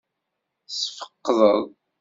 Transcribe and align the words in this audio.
Tseffqeḍ. 0.67 1.63